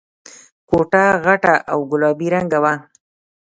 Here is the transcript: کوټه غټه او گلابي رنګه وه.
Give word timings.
کوټه 0.69 1.03
غټه 1.25 1.53
او 1.71 1.79
گلابي 1.91 2.27
رنګه 2.35 2.59
وه. 2.63 2.73